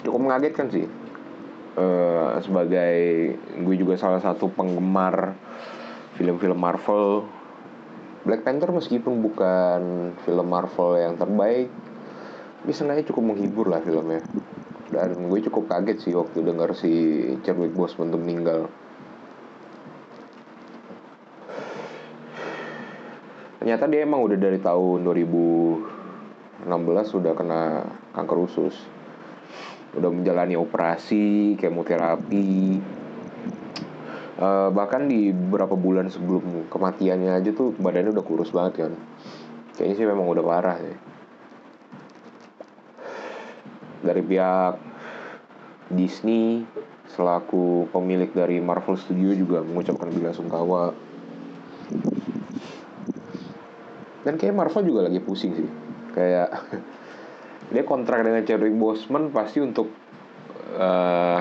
[0.05, 0.85] Cukup mengagetkan sih.
[1.71, 2.94] Uh, sebagai
[3.63, 5.34] gue juga salah satu penggemar
[6.16, 7.25] film-film Marvel.
[8.21, 11.73] Black Panther meskipun bukan film Marvel yang terbaik
[12.61, 14.22] bisa seenggaknya cukup menghibur lah filmnya.
[14.94, 16.91] Dan gue cukup kaget sih waktu dengar si
[17.41, 18.69] Chadwick Boseman tuh meninggal.
[23.61, 26.00] Ternyata dia emang udah dari tahun 2000
[26.66, 26.72] 16
[27.08, 28.76] sudah kena kanker usus.
[29.98, 32.80] Udah menjalani operasi kemoterapi
[34.42, 38.94] uh, bahkan di beberapa bulan sebelum kematiannya aja tuh badannya udah kurus banget kan
[39.78, 40.98] kayaknya sih memang udah parah sih.
[44.02, 44.73] Dari pihak
[45.94, 46.66] Disney
[47.14, 50.94] selaku pemilik dari Marvel Studio juga mengucapkan bela sungkawa.
[54.22, 55.80] Dan kayak Marvel juga lagi pusing sih
[56.12, 56.50] kayak
[57.73, 59.92] dia kontrak dengan Chadwick Boseman pasti untuk
[60.76, 61.40] uh,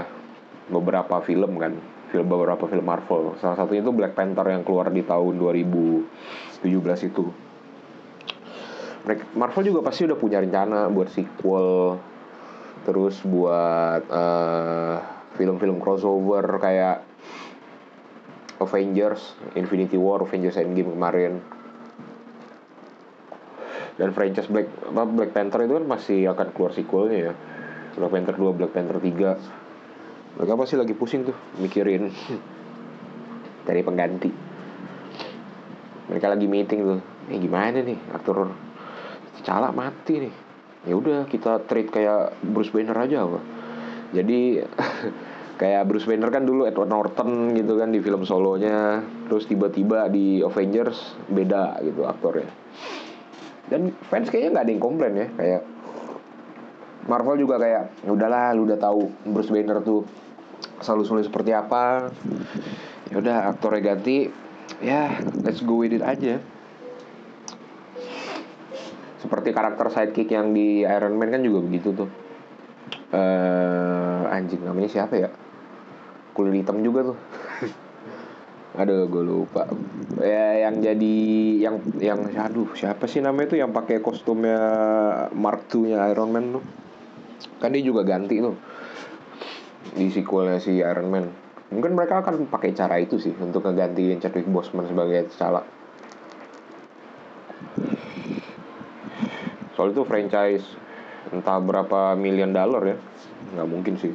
[0.70, 1.74] beberapa film kan.
[2.10, 3.38] Film beberapa film Marvel.
[3.38, 6.66] Salah satunya itu Black Panther yang keluar di tahun 2017
[7.06, 7.24] itu.
[9.32, 11.96] Marvel juga pasti udah punya rencana buat sequel
[12.84, 14.96] terus buat uh,
[15.36, 17.04] film-film crossover kayak
[18.60, 21.40] Avengers Infinity War Avengers Endgame kemarin
[24.00, 27.32] dan franchise Black Black Panther itu kan masih akan keluar sequelnya ya.
[28.00, 32.08] Black Panther 2 Black Panther 3 mereka pasti lagi pusing tuh mikirin
[33.68, 34.32] dari pengganti.
[36.08, 38.48] Mereka lagi meeting tuh eh gimana nih aktor
[39.44, 40.34] Cala mati nih.
[40.88, 43.40] Ya udah kita treat kayak Bruce Banner aja apa.
[44.16, 44.64] Jadi
[45.60, 49.04] kayak Bruce Banner kan dulu Edward Norton gitu kan di film solonya.
[49.28, 52.48] Terus tiba-tiba di Avengers beda gitu aktornya
[53.70, 55.62] dan fans kayaknya nggak ada yang komplain ya kayak
[57.06, 60.04] Marvel juga kayak ya udahlah lu udah tahu Bruce Banner tuh
[60.84, 62.12] selalu sulit seperti apa.
[63.10, 64.28] Ya udah aktornya ganti.
[64.78, 66.38] Ya let's go with it aja.
[69.20, 72.10] Seperti karakter sidekick yang di Iron Man kan juga begitu tuh.
[73.10, 75.28] Uh, anjing namanya siapa ya?
[76.30, 77.18] Kulit hitam juga tuh
[78.80, 79.68] Aduh, gue lupa.
[80.24, 81.16] Ya yang jadi
[81.60, 84.56] yang yang aduh siapa sih namanya itu yang pakai kostumnya
[85.36, 86.64] Mark II-nya Iron Man tuh.
[87.60, 88.56] Kan dia juga ganti tuh.
[89.92, 91.28] Di sequelnya si Iron Man.
[91.68, 95.60] Mungkin mereka akan pakai cara itu sih untuk ngegantiin Chadwick Boseman sebagai T'Challa.
[99.76, 100.64] Soal itu franchise
[101.36, 102.96] entah berapa million dollar ya.
[103.52, 104.12] Nggak mungkin sih.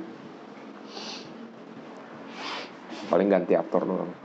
[3.14, 4.25] Paling ganti aktor doang.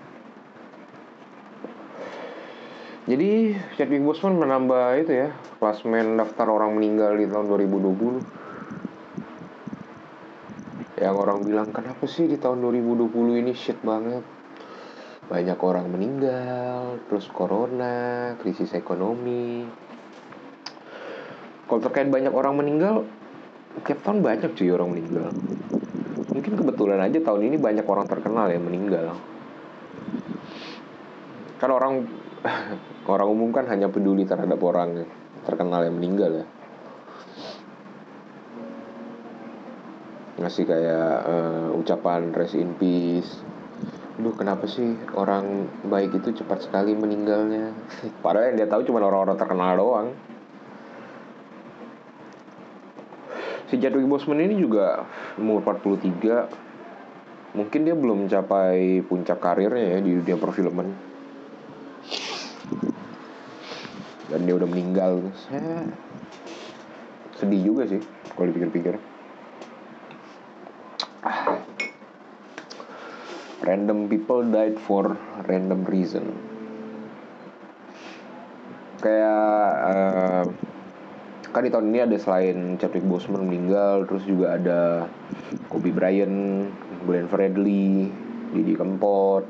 [3.11, 8.23] Jadi Chadwick Boseman menambah itu ya klasmen daftar orang meninggal di tahun 2020
[10.95, 13.11] Yang orang bilang kenapa sih di tahun 2020
[13.43, 14.23] ini shit banget?
[15.27, 19.67] Banyak orang meninggal, terus corona, krisis ekonomi.
[21.67, 23.11] Kalau terkait banyak orang meninggal,
[23.91, 25.35] tiap tahun banyak cuy orang meninggal.
[26.31, 29.19] Mungkin kebetulan aja tahun ini banyak orang terkenal yang meninggal.
[31.59, 32.07] Kan orang
[33.13, 35.05] orang umum kan hanya peduli terhadap orang
[35.45, 36.47] terkenal yang meninggal ya.
[40.41, 43.45] Ngasih kayak uh, ucapan rest in peace.
[44.21, 47.73] Duh kenapa sih orang baik itu cepat sekali meninggalnya?
[48.25, 50.09] Padahal yang dia tahu cuma orang-orang terkenal doang.
[53.69, 55.07] Si Chadwick Boseman ini juga
[55.39, 61.10] umur 43 Mungkin dia belum mencapai puncak karirnya ya di dunia perfilman
[64.31, 65.27] dan dia udah meninggal.
[65.51, 65.91] Saya
[67.35, 68.01] sedih juga sih
[68.33, 68.95] kalau dipikir-pikir.
[73.61, 76.33] Random people died for random reason.
[79.05, 80.45] Kayak uh,
[81.51, 84.81] kan di tahun ini ada selain Chadwick Boseman meninggal terus juga ada
[85.69, 86.71] Kobe Bryant,
[87.05, 88.09] Glenn Fredly,
[88.53, 89.45] Didi Kempot,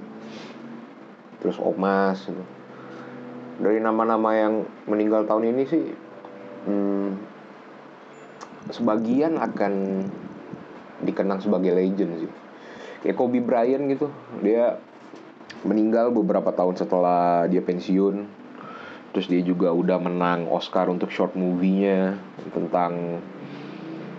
[1.42, 2.59] terus Omas gitu
[3.60, 5.84] dari nama-nama yang meninggal tahun ini sih
[6.64, 7.08] hmm,
[8.72, 10.04] sebagian akan
[11.04, 12.32] dikenang sebagai legend sih.
[13.04, 14.08] Kayak Kobe Bryant gitu
[14.40, 14.80] dia
[15.64, 18.40] meninggal beberapa tahun setelah dia pensiun.
[19.10, 22.14] Terus dia juga udah menang Oscar untuk short movie-nya
[22.54, 23.18] tentang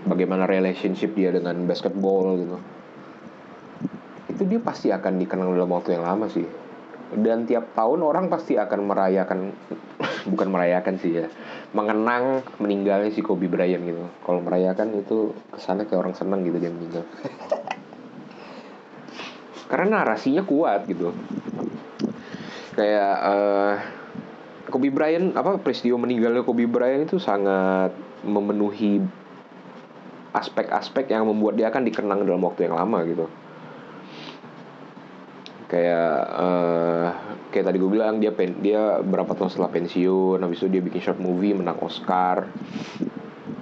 [0.03, 2.57] bagaimana relationship dia dengan basketball gitu.
[4.35, 6.60] Itu dia pasti akan dikenang dalam waktu yang lama sih
[7.19, 9.51] dan tiap tahun orang pasti akan merayakan
[10.31, 11.27] bukan merayakan sih ya
[11.71, 14.03] mengenang meninggalnya si Kobe Bryant gitu.
[14.23, 17.03] Kalau merayakan itu kesannya kayak orang senang gitu dia meninggal.
[19.71, 21.15] Karena narasinya kuat gitu.
[22.75, 23.73] Kayak uh,
[24.67, 27.95] Kobe Bryant apa peristiwa meninggalnya Kobe Bryant itu sangat
[28.27, 28.99] memenuhi
[30.31, 33.27] aspek-aspek yang membuat dia akan dikenang dalam waktu yang lama gitu
[35.71, 37.07] kayak uh,
[37.47, 40.99] kayak tadi gue bilang dia pen dia berapa tahun setelah pensiun habis itu dia bikin
[40.99, 42.51] short movie menang Oscar.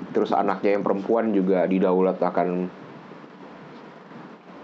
[0.10, 2.66] Terus anaknya yang perempuan juga didaulat akan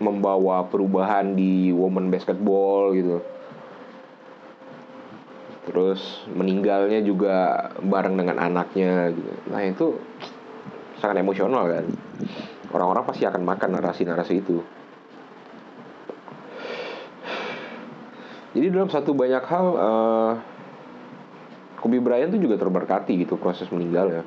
[0.01, 3.21] membawa perubahan di woman basketball gitu.
[5.69, 9.31] Terus meninggalnya juga bareng dengan anaknya gitu.
[9.53, 9.87] Nah itu
[10.97, 11.85] sangat emosional kan.
[12.73, 14.65] Orang-orang pasti akan makan narasi-narasi itu
[18.55, 20.31] Jadi dalam satu banyak hal uh,
[21.83, 24.23] Kobe Bryant tuh juga terberkati gitu proses meninggalnya.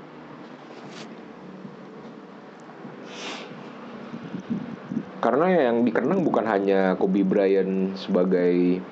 [5.19, 8.85] Karena yang dikenang bukan hanya Kobe Bryant sebagai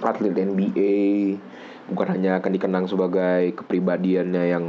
[0.00, 0.94] atlet NBA,
[1.90, 4.64] bukan hanya akan dikenang sebagai kepribadiannya yang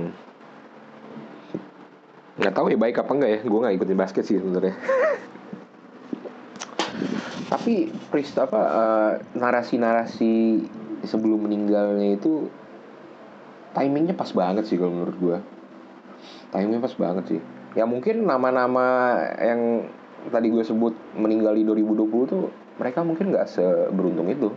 [2.38, 4.74] nggak tahu ya baik apa enggak ya, gue nggak ikutin basket sih sebenarnya.
[7.48, 10.64] tapi Prist apa uh, narasi-narasi
[11.08, 12.52] sebelum meninggalnya itu
[13.72, 15.38] timingnya pas banget sih kalau menurut gue
[16.52, 17.42] timingnya pas banget sih.
[17.78, 19.86] Ya mungkin nama-nama yang
[20.34, 22.50] tadi gue sebut meninggal di 2020 tuh
[22.82, 24.50] mereka mungkin nggak seberuntung itu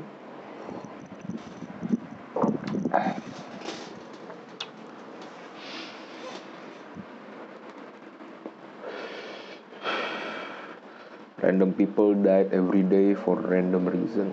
[11.50, 14.30] random people died every day for random reason.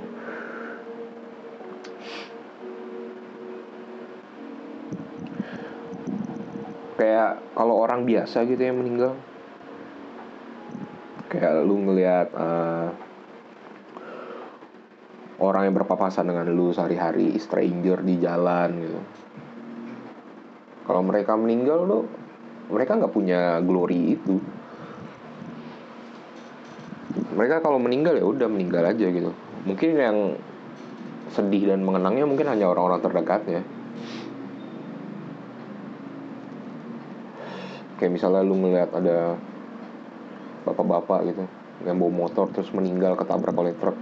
[6.94, 9.18] Kayak kalau orang biasa gitu yang meninggal.
[11.34, 12.94] Kayak lu ngelihat uh,
[15.42, 19.02] orang yang berpapasan dengan lu sehari-hari stranger di jalan gitu.
[20.86, 22.06] Kalau mereka meninggal lu
[22.70, 24.38] mereka nggak punya glory itu
[27.38, 29.30] mereka kalau meninggal ya udah meninggal aja gitu.
[29.70, 30.18] Mungkin yang
[31.38, 33.62] sedih dan mengenangnya mungkin hanya orang-orang terdekatnya.
[38.02, 39.38] Kayak misalnya lu ngeliat ada
[40.66, 41.46] bapak-bapak gitu
[41.86, 43.98] yang bawa motor terus meninggal ketabrak oleh truk.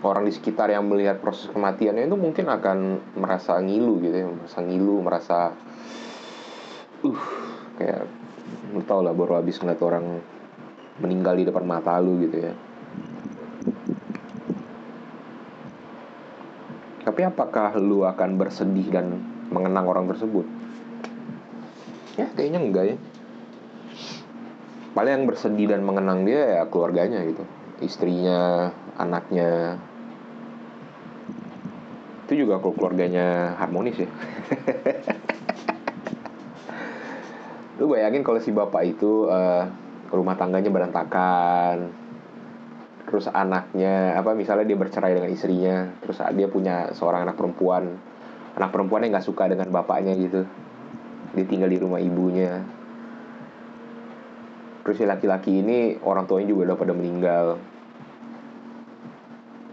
[0.00, 2.78] Orang di sekitar yang melihat proses kematiannya itu mungkin akan
[3.20, 5.38] merasa ngilu gitu ya merasa ngilu merasa
[7.06, 7.22] uh
[7.78, 8.21] kayak
[8.72, 10.24] lu tau lah baru habis ngeliat orang
[10.96, 12.52] meninggal di depan mata lu gitu ya.
[17.04, 19.20] Tapi apakah lu akan bersedih dan
[19.52, 20.48] mengenang orang tersebut?
[22.16, 22.96] Ya kayaknya enggak ya.
[24.96, 27.44] Paling yang bersedih dan mengenang dia ya keluarganya gitu.
[27.84, 29.76] Istrinya anaknya.
[32.24, 34.08] Itu juga kalau keluarganya harmonis ya
[37.80, 39.64] lu bayangin kalau si bapak itu uh,
[40.12, 41.88] rumah tangganya berantakan
[43.08, 47.96] terus anaknya apa misalnya dia bercerai dengan istrinya terus dia punya seorang anak perempuan
[48.56, 50.44] anak perempuan yang nggak suka dengan bapaknya gitu
[51.32, 52.60] dia tinggal di rumah ibunya.
[54.84, 57.46] Terus si laki-laki ini orang tuanya juga udah pada meninggal.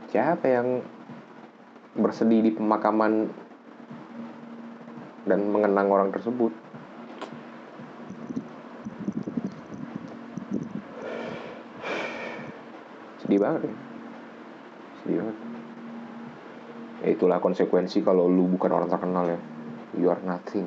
[0.10, 0.68] Siapa yang
[2.00, 3.28] bersedih di pemakaman
[5.28, 6.56] dan mengenang orang tersebut
[13.30, 13.76] sedih banget ya.
[15.06, 15.38] Sedih banget.
[17.06, 19.40] Ya itulah konsekuensi kalau lu bukan orang terkenal ya.
[19.94, 20.66] You are nothing.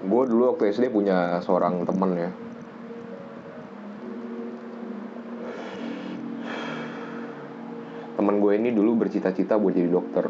[0.00, 2.32] Gue dulu waktu SD punya seorang temen ya.
[8.16, 10.24] Temen gue ini dulu bercita-cita buat jadi dokter.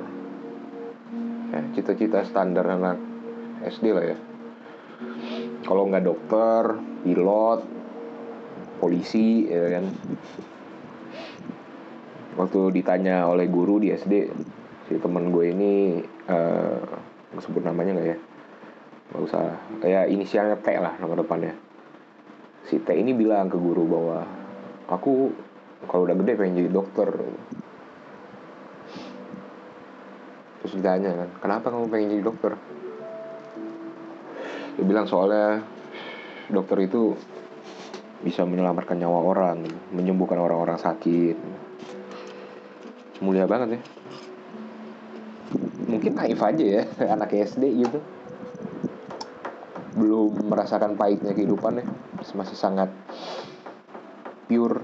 [1.55, 2.99] Ya, cita-cita standar anak
[3.63, 4.19] SD lah ya
[5.63, 6.77] kalau nggak dokter
[7.07, 7.61] pilot
[8.83, 9.85] polisi ya kan.
[12.33, 14.15] Waktu ditanya oleh guru di SD
[14.89, 16.81] si teman gue ini uh,
[17.39, 18.19] sebut namanya nggak ya?
[19.13, 19.45] Nggak usah.
[19.85, 21.55] Kayak inisialnya T lah nama depannya.
[22.67, 24.27] Si T ini bilang ke guru bahwa
[24.91, 25.31] aku
[25.87, 27.09] kalau udah gede pengen jadi dokter.
[30.63, 32.55] Terus ditanya kan kenapa kamu pengen jadi dokter
[34.73, 35.61] dia bilang soalnya
[36.49, 37.13] dokter itu
[38.23, 41.37] bisa menyelamatkan nyawa orang menyembuhkan orang-orang sakit.
[43.21, 43.81] Mulia banget ya.
[45.91, 46.83] Mungkin naif aja ya
[47.15, 47.99] anak SD gitu.
[49.99, 51.87] Belum merasakan pahitnya kehidupan ya.
[52.33, 52.89] Masih sangat
[54.47, 54.81] pure.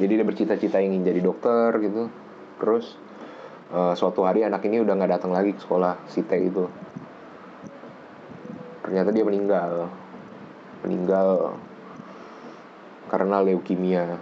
[0.00, 2.10] Jadi dia bercita-cita ingin jadi dokter gitu.
[2.58, 2.98] Terus
[3.72, 6.68] uh, suatu hari anak ini udah nggak datang lagi ke sekolah si T itu.
[8.84, 9.88] Ternyata dia meninggal.
[10.84, 11.56] Meninggal
[13.08, 14.20] karena leukemia.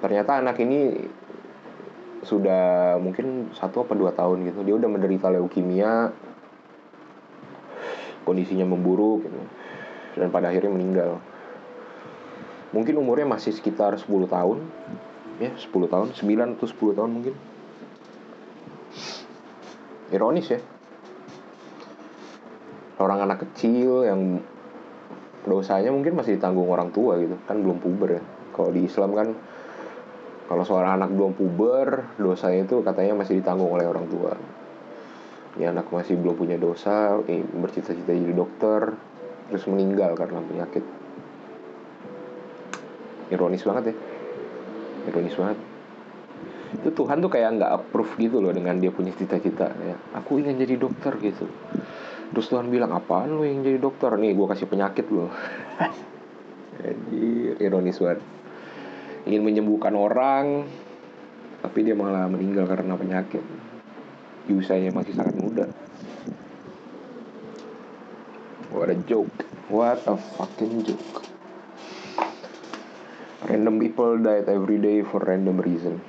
[0.00, 1.08] Ternyata anak ini
[2.22, 4.64] sudah mungkin satu apa dua tahun gitu.
[4.64, 6.10] Dia udah menderita leukemia.
[8.22, 9.40] Kondisinya memburuk gitu.
[10.12, 11.18] dan pada akhirnya meninggal.
[12.70, 14.62] Mungkin umurnya masih sekitar 10 tahun.
[15.42, 16.14] Ya 10 tahun.
[16.14, 17.34] 9 atau 10 tahun mungkin
[20.12, 20.60] ironis ya.
[23.00, 24.38] Orang anak kecil yang
[25.42, 27.34] dosanya mungkin masih ditanggung orang tua gitu.
[27.48, 28.22] Kan belum puber ya.
[28.52, 29.28] Kalau di Islam kan
[30.46, 34.36] kalau seorang anak belum puber dosanya itu katanya masih ditanggung oleh orang tua.
[35.56, 38.92] Ya anak masih belum punya dosa eh, bercita-cita jadi dokter
[39.48, 40.84] terus meninggal karena penyakit.
[43.32, 43.94] Ironis banget ya.
[45.08, 45.71] Ironis banget
[46.72, 50.56] itu Tuhan tuh kayak nggak approve gitu loh dengan dia punya cita-cita ya aku ingin
[50.56, 51.44] jadi dokter gitu.
[52.32, 54.16] Terus Tuhan bilang apaan lu yang jadi dokter?
[54.16, 55.28] Nih gue kasih penyakit lo
[56.80, 57.28] jadi
[57.60, 58.24] ironis banget.
[59.28, 60.64] Ingin menyembuhkan orang
[61.60, 63.44] tapi dia malah meninggal karena penyakit.
[64.48, 65.68] Di usianya masih sangat muda.
[68.72, 69.44] What a joke.
[69.68, 71.28] What a fucking joke.
[73.44, 76.00] Random people died every day for random reason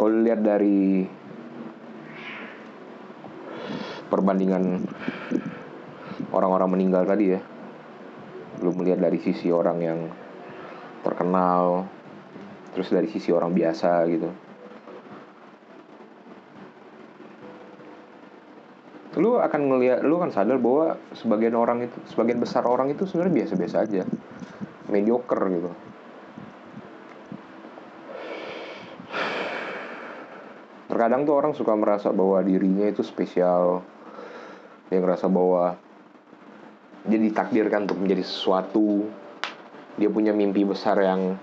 [0.00, 1.04] kalau lihat dari
[4.08, 4.88] perbandingan
[6.32, 7.40] orang-orang meninggal tadi ya
[8.64, 10.08] lu melihat dari sisi orang yang
[11.04, 11.84] terkenal
[12.72, 14.32] terus dari sisi orang biasa gitu.
[19.20, 23.44] Lu akan ngelihat lu kan sadar bahwa sebagian orang itu sebagian besar orang itu sebenarnya
[23.44, 24.02] biasa-biasa aja.
[24.88, 25.89] Mediocre gitu
[31.00, 33.80] terkadang tuh orang suka merasa bahwa dirinya itu spesial.
[34.92, 35.80] Yang ngerasa bahwa
[37.08, 39.08] dia ditakdirkan untuk menjadi sesuatu.
[39.96, 41.40] Dia punya mimpi besar yang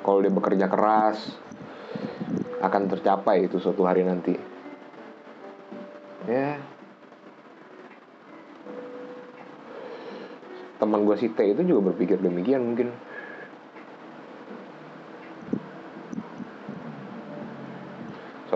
[0.00, 1.36] kalau dia bekerja keras
[2.64, 4.32] akan tercapai itu suatu hari nanti.
[6.24, 6.56] Ya.
[10.80, 12.88] Teman gue si T itu juga berpikir demikian mungkin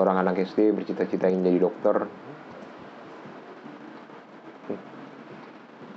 [0.03, 1.97] seorang anak SD bercita-cita ingin jadi dokter.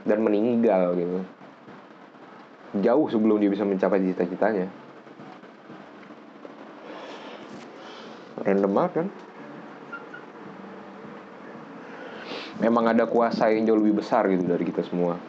[0.05, 1.17] Dan meninggal gitu.
[2.83, 4.67] Jauh sebelum dia bisa mencapai cita-citanya.
[8.45, 9.07] Random banget kan?
[12.61, 15.19] Memang ada kuasa yang jauh lebih besar gitu dari kita semua.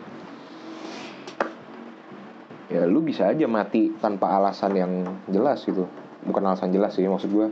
[2.70, 4.92] Ya lu bisa aja mati tanpa alasan yang
[5.30, 5.88] jelas gitu.
[6.26, 7.48] Bukan alasan jelas sih maksud gue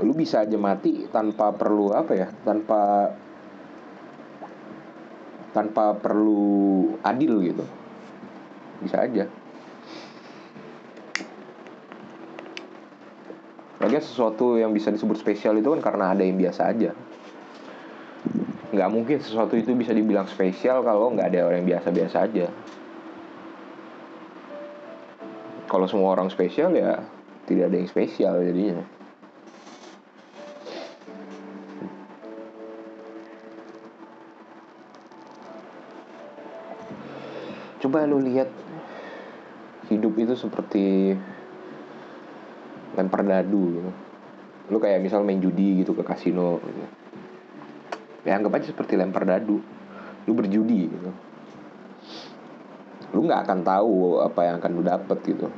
[0.00, 3.12] lu bisa aja mati tanpa perlu apa ya tanpa
[5.52, 7.64] tanpa perlu adil gitu.
[8.80, 9.28] Bisa aja.
[13.84, 16.96] Lagi sesuatu yang bisa disebut spesial itu kan karena ada yang biasa aja.
[18.72, 22.46] Nggak mungkin sesuatu itu bisa dibilang spesial kalau nggak ada orang yang biasa-biasa aja.
[25.68, 27.04] Kalau semua orang spesial ya
[27.44, 29.01] tidak ada yang spesial jadinya
[37.92, 38.48] coba lu lihat.
[39.92, 41.12] Hidup itu seperti
[42.96, 43.92] lempar dadu gitu.
[44.72, 46.80] lu kayak misal main judi gitu ke kasino gitu.
[48.24, 49.60] ya anggap aja seperti lempar dadu.
[50.24, 51.10] Lu berjudi gitu.
[53.12, 55.52] Lu nggak akan tahu apa yang akan lu dapet gitu.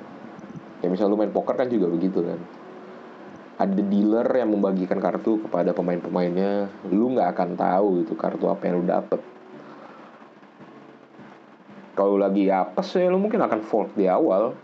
[0.82, 2.42] Ya misal lu main poker kan juga begitu kan.
[3.62, 8.82] Ada dealer yang membagikan kartu kepada pemain-pemainnya lu nggak akan tahu itu kartu apa yang
[8.82, 9.22] lu dapet
[11.94, 14.54] kalau lagi apes ya lu mungkin akan fold di awal.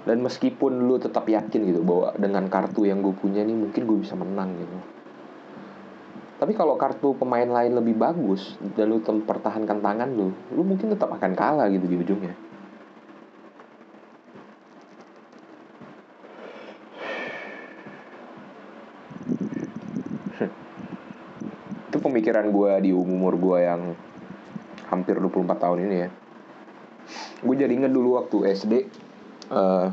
[0.00, 3.98] Dan meskipun lu tetap yakin gitu bahwa dengan kartu yang gue punya nih mungkin gue
[4.00, 4.76] bisa menang gitu.
[6.40, 11.12] Tapi kalau kartu pemain lain lebih bagus dan lu mempertahankan tangan lu lu mungkin tetap
[11.12, 12.32] akan kalah gitu di ujungnya.
[21.92, 23.92] Itu pemikiran gue di umur gue yang
[24.90, 26.08] hampir 24 tahun ini ya.
[27.40, 28.74] Gue jadi inget dulu waktu SD
[29.54, 29.88] uh,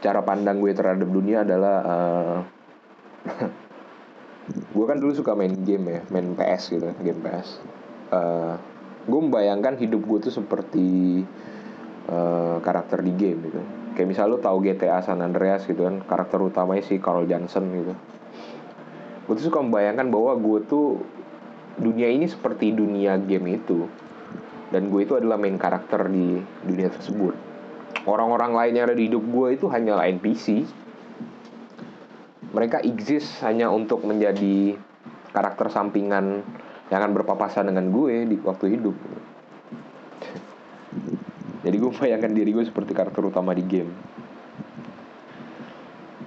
[0.00, 2.38] cara pandang gue terhadap dunia adalah uh,
[4.50, 7.60] gue kan dulu suka main game ya main PS gitu game PS
[8.10, 8.56] uh,
[9.06, 11.22] gue membayangkan hidup gue tuh seperti
[12.10, 13.60] uh, karakter di game gitu.
[13.96, 17.94] Kayak misal lo tahu GTA San Andreas gitu kan karakter utamanya si Carl Johnson gitu.
[19.26, 20.86] Gue tuh suka membayangkan bahwa gue tuh
[21.78, 23.86] dunia ini seperti dunia game itu.
[24.70, 27.34] Dan gue itu adalah main karakter di dunia tersebut.
[28.06, 30.62] Orang-orang lain yang ada di hidup gue itu hanyalah NPC
[32.50, 34.74] mereka exist hanya untuk menjadi
[35.30, 36.42] karakter sampingan
[36.90, 38.94] yang akan berpapasan dengan gue di waktu hidup.
[41.64, 43.94] Jadi gue bayangkan diri gue seperti karakter utama di game.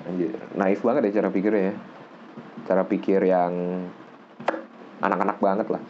[0.07, 1.75] Anjir, naif banget ya cara pikirnya ya.
[2.63, 3.83] Cara pikir yang
[5.03, 5.81] anak-anak banget lah.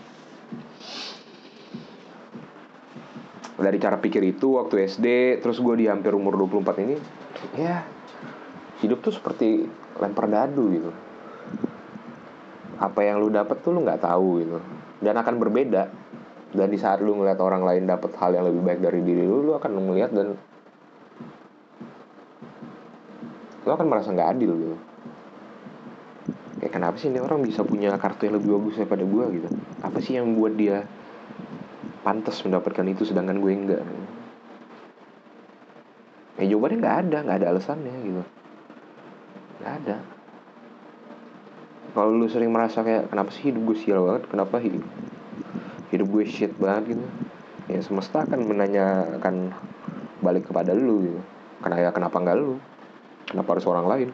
[3.53, 6.95] Dari cara pikir itu waktu SD terus gue di hampir umur 24 ini
[7.55, 7.85] ya
[8.81, 9.69] hidup tuh seperti
[10.01, 10.91] lempar dadu gitu.
[12.81, 14.57] Apa yang lu dapet tuh lu nggak tahu gitu.
[14.99, 15.87] Dan akan berbeda.
[16.53, 19.41] Dan di saat lu ngeliat orang lain dapet hal yang lebih baik dari diri lu
[19.41, 20.37] lu akan melihat dan
[23.63, 24.77] lu akan merasa nggak adil gitu
[26.73, 29.49] kenapa sih ini orang bisa punya kartu yang lebih bagus daripada gue gitu?
[29.85, 30.77] Apa sih yang membuat dia
[32.01, 33.81] pantas mendapatkan itu sedangkan gue enggak?
[36.41, 38.21] Ya jawabannya nggak ada nggak ada alasannya gitu.
[39.61, 39.97] Nggak ada.
[41.93, 44.25] Kalau lu sering merasa kayak kenapa sih hidup gue sial banget?
[44.33, 44.81] Kenapa hidup
[45.93, 47.05] hidup gue shit banget gitu?
[47.69, 49.53] Ya semesta akan menanyakan
[50.25, 51.21] balik kepada lu gitu.
[51.61, 52.57] Karena ya kenapa nggak lu?
[53.29, 54.09] Kenapa harus orang lain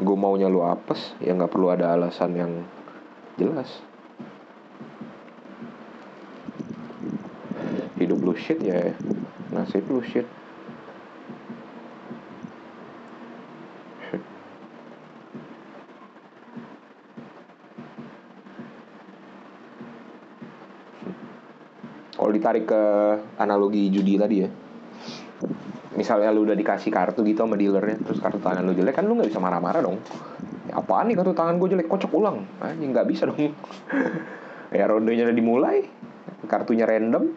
[0.00, 2.52] gue maunya lu apes ya nggak perlu ada alasan yang
[3.36, 3.68] jelas.
[8.00, 8.96] Hidup lu shit ya
[9.52, 10.24] nasib lu shit.
[22.16, 22.82] Kalau ditarik ke
[23.42, 24.48] analogi judi tadi ya
[26.00, 29.20] misalnya lu udah dikasih kartu gitu sama dealernya terus kartu tangan lu jelek kan lu
[29.20, 30.00] nggak bisa marah-marah dong.
[30.64, 31.92] Ya, apaan nih kartu tangan gue jelek?
[31.92, 32.48] Kocok ulang.
[32.64, 33.36] Anjing nggak bisa dong.
[34.70, 35.82] Ya rondenya udah dimulai.
[36.46, 37.34] Kartunya random.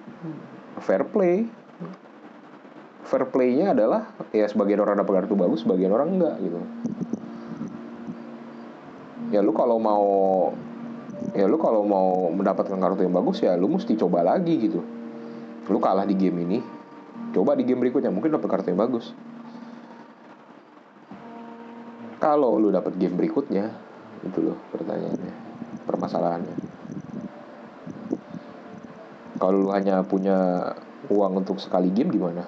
[0.85, 1.49] Fair play.
[3.09, 6.61] Fair playnya adalah ya sebagian orang dapat kartu bagus sebagian orang enggak gitu.
[9.33, 10.05] Ya lu kalau mau
[11.33, 14.85] ya lu kalau mau mendapatkan kartu yang bagus ya lu mesti coba lagi gitu.
[15.73, 16.82] Lu kalah di game ini
[17.33, 19.11] coba di game berikutnya mungkin dapat kartu yang bagus.
[22.21, 23.73] Kalau lu dapat game berikutnya
[24.23, 25.33] itu loh pertanyaannya
[25.83, 26.55] permasalahannya.
[29.41, 30.71] Kalau lu hanya punya
[31.11, 32.47] uang untuk sekali game gimana?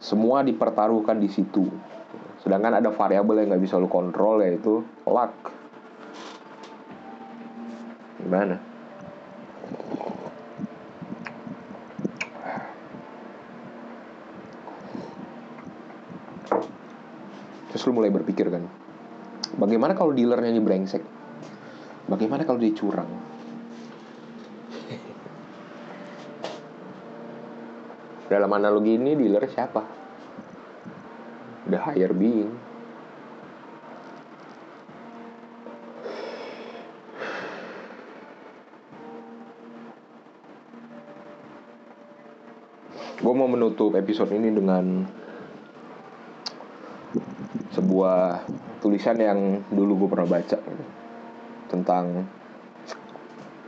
[0.00, 1.68] Semua dipertaruhkan di situ.
[2.40, 5.52] Sedangkan ada variabel yang nggak bisa lu kontrol yaitu luck.
[8.16, 8.69] Gimana
[17.80, 18.68] terus lu mulai berpikir kan
[19.56, 21.00] bagaimana kalau dealernya ini brengsek
[22.12, 23.08] bagaimana kalau dia curang
[28.30, 29.82] dalam analogi ini dealer siapa?
[31.66, 32.54] The higher being.
[43.20, 45.04] Gue mau menutup episode ini dengan
[47.80, 48.44] sebuah
[48.84, 50.60] tulisan yang dulu gue pernah baca
[51.72, 52.28] tentang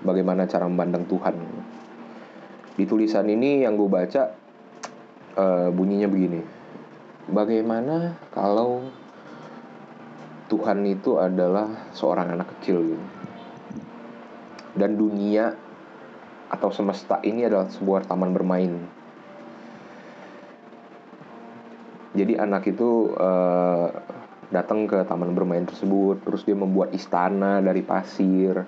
[0.05, 1.37] bagaimana cara memandang Tuhan.
[2.77, 4.37] Di tulisan ini yang gue baca
[5.41, 6.45] uh, bunyinya begini.
[7.33, 8.85] Bagaimana kalau
[10.53, 13.07] Tuhan itu adalah seorang anak kecil gitu.
[14.77, 15.57] Dan dunia
[16.53, 18.77] atau semesta ini adalah sebuah taman bermain
[22.13, 23.89] jadi anak itu uh,
[24.53, 26.23] datang ke taman bermain tersebut.
[26.23, 28.63] Terus dia membuat istana dari pasir.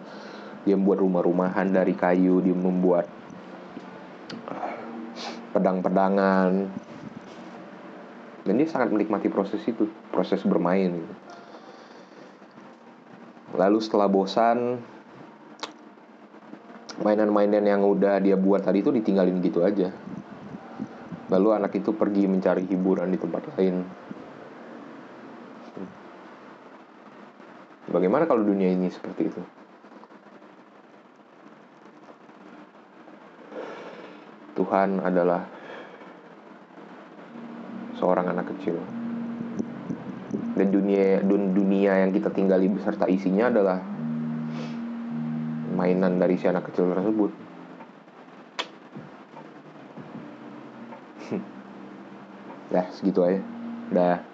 [0.64, 2.40] Dia membuat rumah-rumahan dari kayu.
[2.40, 3.07] Dia membuat
[5.53, 6.53] pedang-pedangan.
[8.44, 11.05] Dan dia sangat menikmati proses itu proses bermain
[13.55, 14.83] lalu setelah bosan
[17.03, 19.90] mainan-mainan yang udah dia buat tadi itu ditinggalin gitu aja.
[21.31, 23.83] Lalu anak itu pergi mencari hiburan di tempat lain
[27.94, 29.38] Bagaimana kalau dunia ini seperti itu?
[34.59, 35.46] Tuhan adalah
[37.94, 38.83] seorang anak kecil.
[40.59, 43.78] Dan dunia dunia yang kita tinggali beserta isinya adalah
[45.78, 47.30] mainan dari si anak kecil tersebut.
[52.74, 53.38] Dah, segitu aja.
[53.94, 54.34] Dah.